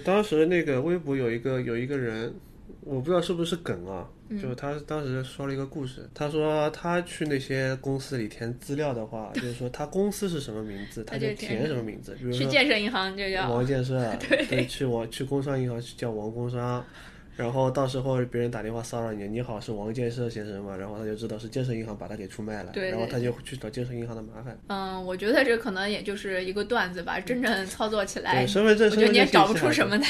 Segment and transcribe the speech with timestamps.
[0.00, 2.34] 当时那个微博有一个有一个人，
[2.80, 13.98] 我不知道是不是梗啊，就是他当时说了一个故事，他说他去那些公司里填资料的话，就是说他公司是什么名字， 他就填什么名字，比如说去建设银行就叫王建设，
[14.48, 16.84] 对去王去工商银行叫王工商。
[17.36, 24.58] 然后到时候别人打电话骚扰你，你好是王建设先生吗，然后他就知道是建设银行把他给出卖了，对对然后他就去找建设银行的麻烦。
[24.68, 30.04] 嗯，我觉得这可能也就是一个段子吧，真正操作起来对，，身份证，我觉得你也身份证找不出什么的。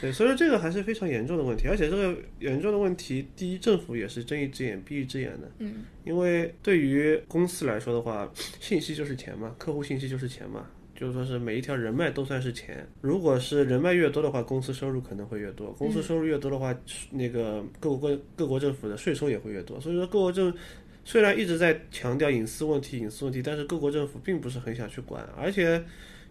[0.00, 5.50] 对，所以说这个还是非常严重的问题，而且这个严重的问题，第一，政府也是睁一只眼闭一只眼的。
[5.58, 8.30] 嗯，因为对于公司来说的话，
[8.60, 10.64] 信息就是钱嘛，客户信息就是钱嘛，
[10.98, 12.84] 就是说是每一条人脉都算是钱。
[13.00, 16.76] 如果是人脉越多的话，公司收入可能会越多，公司收入越多的话，
[17.12, 19.80] 那个各国各国政府的税收也会越多。
[19.80, 20.52] 所以说各国政
[21.04, 25.80] 虽然一直在强调隐私问题、隐私问题，但是各国政府并不是很想去管，而且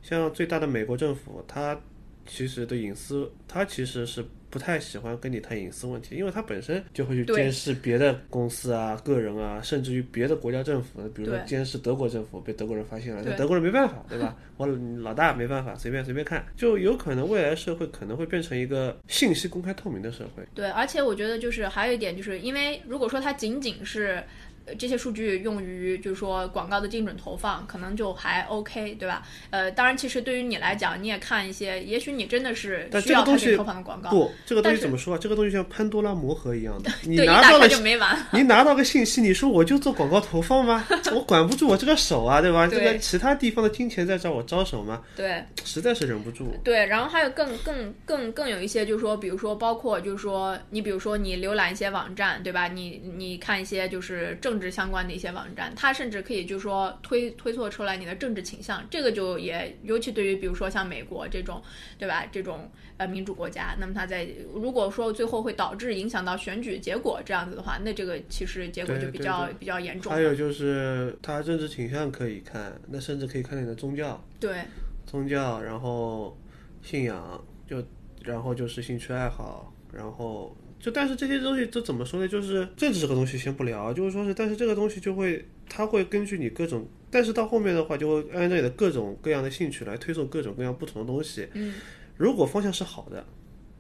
[0.02, 1.80] 像最大的美国政府，它
[2.26, 14.36] 其实对隐私，它其实是不太喜欢跟你谈隐私问题，因为他本身就会去监视别的公司啊、个人啊，甚至于别的国家政府，比如说监视德国政府，被德国人发现了，那德国人没办法，对吧？
[14.56, 14.66] 我
[15.02, 20.44] 老大没办法，随便随便看，就有可能未来社会可能会变成一个信息公开透明的社会。
[20.56, 24.24] 对，而且我觉得就是还有一点，就是因为如果说它仅仅是
[24.57, 29.22] 呃这些数据用于就是说广告的精准投放，可能就还 OK，对吧？
[29.50, 35.20] 呃，当然，其实对于你来讲，你也看一些，也许你真的是但需要它给这个东西投放的广告，不，这个东西怎么说啊？
[35.22, 38.18] 这个东西像潘多拉魔盒一样的，你 拿到了就没完。
[38.32, 40.86] 你拿到个信息，你说我就做广告投放吗？
[41.14, 42.68] 我管不住我这个手啊，对吧？
[42.68, 45.02] 对这个其他地方的金钱在找我招手吗？
[45.16, 46.54] 对，实在是忍不住。
[46.64, 52.68] 对，然后还有更更更更有一些，就是说，比如说，包括就是说，你比如说你浏览一些网站，对吧？
[52.68, 61.62] 你你看一些就是政治相关的一些网站，它甚至可以就是说推推测出来你的政治倾向，这个就也尤其对于比如说像美国这种，
[61.98, 62.26] 对吧？
[62.32, 70.22] 这种呃民主国家，那么它在如果说最后会导致影响到选举结果这样子的话，那这个其实结果就比较对比较严重还。
[70.22, 74.64] 有就是它政治倾向可以看，那甚至可以看你的宗教，对
[75.06, 76.38] 宗教，然后
[76.82, 77.84] 信仰，就
[78.24, 82.28] 然后就是兴趣爱好，然后就但是这些东西都怎么说呢？
[82.28, 91.48] 就是政治这个东西先不聊，就是说是，但是这个东西就会，它会根据你各种，但是到后面的话，就会按照你的各种各样的兴趣来推送各种各样不同的东西。
[91.54, 91.74] 嗯，
[92.18, 93.26] 如果方向是好的，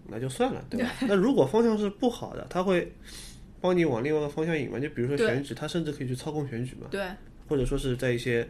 [0.10, 0.92] 那就算了，对吧？
[1.08, 2.92] 那如果方向是不好的，它会
[3.62, 4.80] 帮你往另外一个方向引嘛？
[4.80, 6.88] 就比如说选举，它甚至可以去操控选举嘛。
[6.90, 7.02] 对
[7.48, 8.48] 或者说是在一些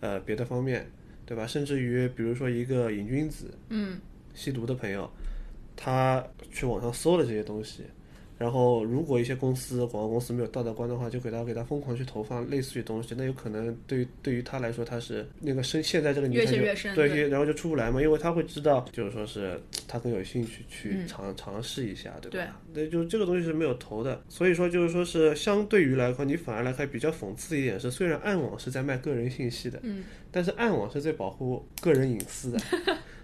[0.00, 0.90] 呃别的方面，
[1.26, 1.46] 对吧？
[1.46, 3.98] 甚至于比如说一个瘾君子，嗯，
[4.34, 5.10] 吸毒的朋友，
[5.80, 7.84] 他去网上搜了这些东西，
[8.36, 21.06] 然后如果一些公司广告公司没有道德观的话，就给他给他疯狂去投放类似于东西，那有可能对于对于他来说，他是那个深现在这个泥越潭就陷越深对，对然后就出不来嘛，因为他会知道，就是说是他更有兴趣去嗯。
[21.06, 22.60] 尝、尝试一下，对对吧？
[22.74, 32.58] 对，就这个东西是没有投的，所以说就是说是相对于来说，你反而来看比较讽刺的一点是，虽然暗网是在卖个人信息的，嗯，但是暗网是在保护个人隐私的，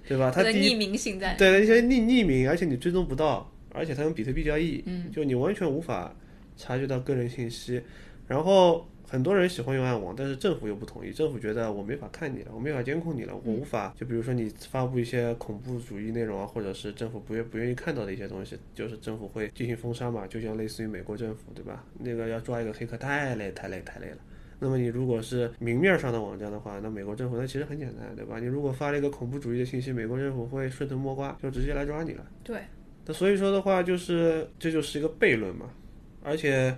[0.06, 0.30] 对吧？
[0.30, 1.34] 它它的匿名性在。
[1.34, 6.14] 对，一些匿匿名，而且你追踪不到，而且它用比特币交易，嗯，就你完全无法
[6.56, 7.82] 察觉到个人信息。
[8.26, 21.84] 然后很多人喜欢用暗网，但是政府又不同意，政府觉得我没法看你了，我没法监控你了，我无法，就比如说你发布一些恐怖主义内容啊，或者是政府不愿不愿意看到的一些东西，就是政府会进行封杀嘛，就像类似于美国政府，对吧？
[21.98, 24.16] 那个要抓一个黑客太累太累太累了。
[24.64, 28.40] 那么你如果是明面上的网站的话，那美国政府那其实很简单，对吧？
[28.40, 32.26] 你如果发了一个恐怖主义的信息，美国政府会顺藤摸瓜，就直接来抓你了。
[32.42, 32.62] 对，
[33.04, 35.68] 那所以说的话，就是这就是一个悖论嘛。
[36.22, 36.74] 而且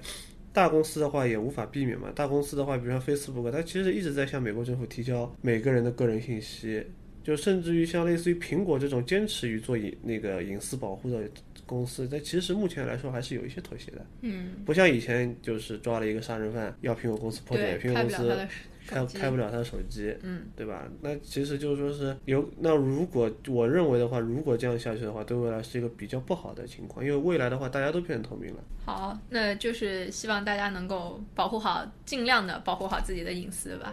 [0.52, 2.10] 大公司的话也无法避免嘛。
[2.12, 6.84] 大公司的话，比如像 Facebook，它其实一直在向美国政府提交每个人的个人信息，
[7.22, 11.22] 就甚至于像类似于苹果这种坚持于做隐那个隐私保护的
[11.66, 14.06] 公司，但其实目前来说还是有一些妥协的。
[14.22, 18.48] 嗯，不像以前就是抓了一个杀人犯，要苹果公司破解，苹果公司
[18.86, 20.88] 开开不了他的手机，嗯，对吧？
[21.00, 28.60] 那其实就是说是有，那如果我认为的话，如果这样下去的话，对未来是一个比较不好的情况，因为未来的话大家都变透明了。
[28.84, 33.92] 好，那就是希望大家能够保护好，尽量的保护好自己的隐私吧。